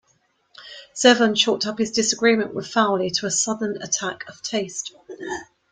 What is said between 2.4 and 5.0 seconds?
with Fowley to a sudden attack of taste.